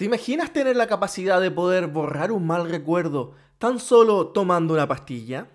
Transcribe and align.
¿Te 0.00 0.06
imaginas 0.06 0.50
tener 0.50 0.76
la 0.76 0.86
capacidad 0.86 1.42
de 1.42 1.50
poder 1.50 1.86
borrar 1.86 2.32
un 2.32 2.46
mal 2.46 2.70
recuerdo 2.70 3.34
tan 3.58 3.78
solo 3.78 4.28
tomando 4.28 4.72
una 4.72 4.88
pastilla? 4.88 5.48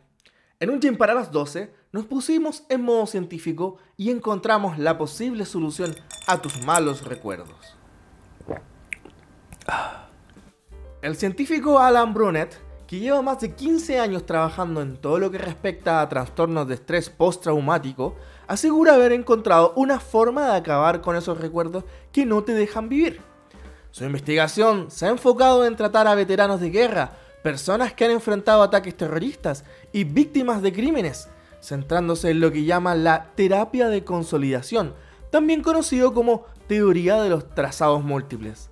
En 0.60 0.70
un 0.70 0.80
gym 0.80 0.98
para 0.98 1.16
las 1.16 1.32
12 1.32 1.74
nos 1.92 2.06
pusimos 2.06 2.64
en 2.70 2.84
modo 2.84 3.08
científico 3.08 3.78
y 3.98 4.12
encontramos 4.12 4.78
la 4.78 5.00
posible 5.00 5.46
solución 5.46 5.96
a 6.28 6.44
tus 6.44 6.64
malos 6.64 7.04
recuerdos. 7.06 7.76
El 11.02 11.16
científico 11.16 11.80
Alan 11.80 12.14
Brunet, 12.14 12.56
que 12.86 13.00
lleva 13.00 13.24
más 13.24 13.40
de 13.40 13.56
15 13.56 14.00
años 14.00 14.28
trabajando 14.28 14.84
en 14.84 14.98
todo 14.98 15.18
lo 15.18 15.32
que 15.32 15.40
respecta 15.40 16.02
a 16.02 16.08
trastornos 16.08 16.68
de 16.68 16.76
estrés 16.76 17.10
postraumático, 17.10 18.16
asegura 18.46 18.94
haber 18.94 19.12
encontrado 19.12 19.74
una 19.76 20.00
forma 20.00 20.52
de 20.52 20.58
acabar 20.58 21.02
con 21.02 21.16
esos 21.16 21.40
recuerdos 21.40 21.84
que 22.12 22.28
no 22.28 22.44
te 22.44 22.54
dejan 22.54 22.90
vivir. 22.90 23.35
Su 23.96 24.04
investigación 24.04 24.92
se 24.92 25.06
ha 25.06 25.10
enfocado 25.10 25.66
en 25.66 25.78
tratar 25.78 26.06
a 26.06 26.16
veteranos 26.16 26.60
de 26.60 26.70
guerra, 26.70 27.14
personas 27.42 27.94
que 27.94 28.04
han 28.04 28.12
enfrentado 28.12 28.62
ataques 28.62 28.98
terroristas 28.98 29.64
y 29.94 30.04
víctimas 30.04 30.62
de 30.62 30.74
crímenes, 30.74 31.30
centrándose 31.62 32.32
en 32.32 32.42
lo 32.42 32.52
que 32.52 32.66
llama 32.66 32.94
la 32.94 33.28
terapia 33.36 33.88
de 33.88 34.04
consolidación, 34.04 34.94
también 35.30 35.62
conocido 35.62 36.14
como 36.14 36.44
teoría 36.68 37.22
de 37.22 37.30
los 37.30 37.50
trazados 37.56 38.04
múltiples. 38.04 38.70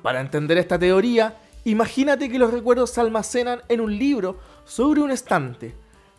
Para 0.00 0.22
entender 0.22 0.56
esta 0.56 0.78
teoría, 0.78 1.36
imagínate 1.64 2.30
que 2.30 2.38
los 2.38 2.50
recuerdos 2.50 2.88
se 2.88 3.02
almacenan 3.02 3.60
en 3.68 3.82
un 3.82 3.98
libro 3.98 4.38
sobre 4.64 5.02
un 5.02 5.10
estante. 5.10 5.74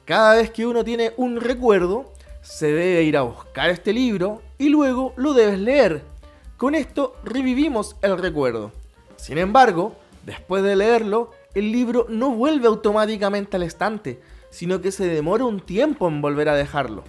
Cada 0.06 0.36
vez 0.36 0.52
que 0.52 0.68
uno 0.68 0.84
tiene 0.84 1.12
un 1.18 1.42
recuerdo, 1.42 2.14
se 2.44 2.68
debe 2.68 3.02
ir 3.02 3.18
a 3.18 3.24
buscar 3.24 3.72
este 3.72 3.94
libro 3.94 4.44
y 4.60 4.70
luego 4.70 5.16
lo 5.18 5.34
debes 5.34 5.58
leer 5.58 6.17
con 6.58 6.76
esto 6.76 7.16
revivimos 7.24 7.96
el 8.02 8.18
recuerdo. 8.18 8.72
Sin 9.16 9.38
embargo, 9.38 9.96
después 10.26 10.64
de 10.64 10.76
leerlo, 10.76 11.32
el 11.54 11.72
libro 11.72 12.08
no 12.10 12.32
vuelve 12.32 12.68
automáticamente 12.68 13.58
al 13.58 13.64
estante, 13.64 14.20
sino 14.50 14.82
que 14.82 14.92
se 14.92 15.08
demora 15.08 15.46
un 15.46 15.60
tiempo 15.60 16.08
en 16.08 16.22
volver 16.22 16.50
a 16.50 16.56
dejarlo. 16.56 17.04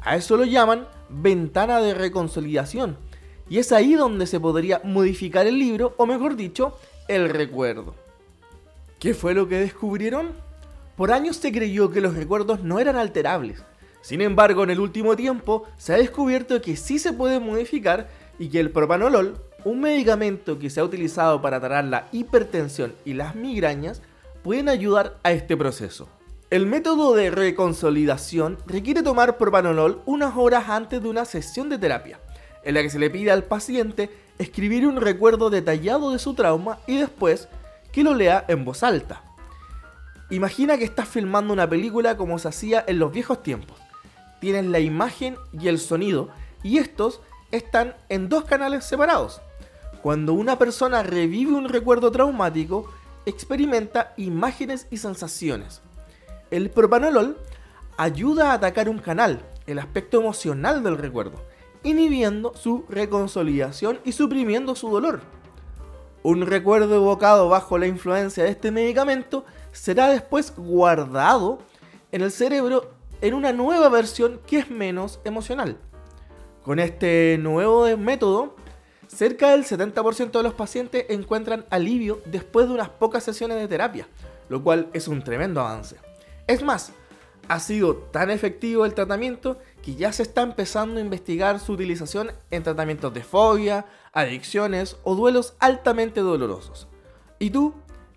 A 0.00 0.16
eso 0.16 0.36
lo 0.36 0.44
llaman 0.44 0.86
ventana 1.08 1.80
de 1.80 1.94
reconsolidación. 1.94 2.96
Y 3.48 3.58
es 3.58 3.72
ahí 3.72 3.94
donde 3.94 4.26
se 4.26 4.40
podría 4.40 4.80
modificar 4.84 5.46
el 5.46 5.58
libro, 5.58 5.94
o 5.98 6.06
mejor 6.06 6.34
dicho, 6.34 6.78
el 7.08 7.28
recuerdo. 7.28 7.94
¿Qué 8.98 9.12
fue 9.12 9.34
lo 9.34 9.48
que 9.48 9.56
descubrieron? 9.56 10.32
Por 10.96 11.12
años 11.12 11.36
se 11.36 11.52
creyó 11.52 11.90
que 11.90 12.00
los 12.00 12.14
recuerdos 12.14 12.62
no 12.62 12.78
eran 12.78 12.96
alterables. 12.96 13.62
Sin 14.04 14.20
embargo, 14.20 14.64
en 14.64 14.68
el 14.68 14.80
último 14.80 15.16
tiempo 15.16 15.64
se 15.78 15.94
ha 15.94 15.96
descubierto 15.96 16.60
que 16.60 16.76
sí 16.76 16.98
se 16.98 17.14
puede 17.14 17.40
modificar 17.40 18.10
y 18.38 18.50
que 18.50 18.60
el 18.60 18.70
propanolol, 18.70 19.38
un 19.64 19.80
medicamento 19.80 20.58
que 20.58 20.68
se 20.68 20.80
ha 20.80 20.84
utilizado 20.84 21.40
para 21.40 21.58
tratar 21.58 21.84
la 21.86 22.08
hipertensión 22.12 22.92
y 23.06 23.14
las 23.14 23.34
migrañas, 23.34 24.02
pueden 24.42 24.68
ayudar 24.68 25.16
a 25.22 25.32
este 25.32 25.56
proceso. 25.56 26.06
El 26.50 26.66
método 26.66 27.14
de 27.14 27.30
reconsolidación 27.30 28.58
requiere 28.66 29.02
tomar 29.02 29.38
propanolol 29.38 30.02
unas 30.04 30.36
horas 30.36 30.68
antes 30.68 31.02
de 31.02 31.08
una 31.08 31.24
sesión 31.24 31.70
de 31.70 31.78
terapia, 31.78 32.20
en 32.62 32.74
la 32.74 32.82
que 32.82 32.90
se 32.90 32.98
le 32.98 33.08
pide 33.08 33.30
al 33.30 33.44
paciente 33.44 34.10
escribir 34.38 34.86
un 34.86 35.00
recuerdo 35.00 35.48
detallado 35.48 36.10
de 36.10 36.18
su 36.18 36.34
trauma 36.34 36.78
y 36.86 36.98
después 36.98 37.48
que 37.90 38.04
lo 38.04 38.12
lea 38.12 38.44
en 38.48 38.66
voz 38.66 38.82
alta. 38.82 39.22
Imagina 40.28 40.76
que 40.76 40.84
estás 40.84 41.08
filmando 41.08 41.54
una 41.54 41.70
película 41.70 42.18
como 42.18 42.38
se 42.38 42.48
hacía 42.48 42.84
en 42.86 42.98
los 42.98 43.10
viejos 43.10 43.42
tiempos. 43.42 43.83
Tienes 44.44 44.66
la 44.66 44.78
imagen 44.78 45.38
y 45.58 45.68
el 45.68 45.78
sonido 45.78 46.28
y 46.62 46.76
estos 46.76 47.22
están 47.50 47.96
en 48.10 48.28
dos 48.28 48.44
canales 48.44 48.84
separados. 48.84 49.40
Cuando 50.02 50.34
una 50.34 50.58
persona 50.58 51.02
revive 51.02 51.52
un 51.52 51.66
recuerdo 51.66 52.12
traumático, 52.12 52.92
experimenta 53.24 54.12
imágenes 54.18 54.86
y 54.90 54.98
sensaciones. 54.98 55.80
El 56.50 56.68
propanolol 56.68 57.38
ayuda 57.96 58.50
a 58.50 58.52
atacar 58.56 58.90
un 58.90 58.98
canal, 58.98 59.40
el 59.66 59.78
aspecto 59.78 60.20
emocional 60.20 60.82
del 60.82 60.98
recuerdo, 60.98 61.40
inhibiendo 61.82 62.54
su 62.54 62.84
reconsolidación 62.90 63.98
y 64.04 64.12
suprimiendo 64.12 64.74
su 64.74 64.90
dolor. 64.90 65.22
Un 66.22 66.42
recuerdo 66.42 66.96
evocado 66.96 67.48
bajo 67.48 67.78
la 67.78 67.86
influencia 67.86 68.44
de 68.44 68.50
este 68.50 68.70
medicamento 68.70 69.46
será 69.72 70.10
después 70.10 70.52
guardado 70.54 71.60
en 72.12 72.20
el 72.20 72.30
cerebro 72.30 72.90
en 73.24 73.32
una 73.32 73.54
nueva 73.54 73.88
versión 73.88 74.38
que 74.46 74.58
es 74.58 74.70
menos 74.70 75.18
emocional. 75.24 75.78
Con 76.62 76.78
este 76.78 77.38
nuevo 77.40 77.86
método, 77.96 78.54
cerca 79.08 79.52
del 79.52 79.64
70% 79.64 80.30
de 80.30 80.42
los 80.42 80.52
pacientes 80.52 81.06
encuentran 81.08 81.64
alivio 81.70 82.20
después 82.26 82.68
de 82.68 82.74
unas 82.74 82.90
pocas 82.90 83.24
sesiones 83.24 83.56
de 83.56 83.66
terapia, 83.66 84.06
lo 84.50 84.62
cual 84.62 84.90
es 84.92 85.08
un 85.08 85.24
tremendo 85.24 85.62
avance. 85.62 85.96
Es 86.46 86.62
más, 86.62 86.92
ha 87.48 87.60
sido 87.60 87.96
tan 87.96 88.28
efectivo 88.28 88.84
el 88.84 88.92
tratamiento 88.92 89.58
que 89.82 89.94
ya 89.94 90.12
se 90.12 90.22
está 90.22 90.42
empezando 90.42 90.98
a 90.98 91.02
investigar 91.02 91.60
su 91.60 91.72
utilización 91.72 92.30
en 92.50 92.62
tratamientos 92.62 93.14
de 93.14 93.24
fobia, 93.24 93.86
adicciones 94.12 94.98
o 95.02 95.14
duelos 95.14 95.54
altamente 95.60 96.20
dolorosos. 96.20 96.88
¿Y 97.38 97.48
tú? 97.48 97.72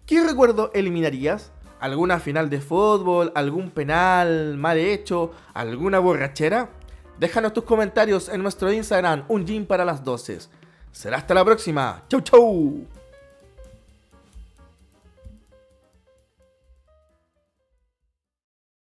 ¿Qué 0.05 0.21
recuerdo 0.21 0.69
eliminarías? 0.73 1.53
¿Alguna 1.79 2.19
final 2.19 2.49
de 2.49 2.59
fútbol? 2.59 3.31
¿Algún 3.35 3.69
penal 3.69 4.57
mal 4.57 4.77
hecho? 4.77 5.31
¿Alguna 5.53 5.99
borrachera? 5.99 6.69
Déjanos 7.19 7.53
tus 7.53 7.63
comentarios 7.63 8.29
en 8.29 8.41
nuestro 8.41 8.71
Instagram, 8.71 9.25
un 9.27 9.45
gym 9.45 9.65
para 9.65 9.85
las 9.85 10.03
12. 10.03 10.39
Será 10.91 11.17
hasta 11.17 11.33
la 11.33 11.45
próxima. 11.45 12.03
Chau 12.09 12.21
chau. 12.21 12.96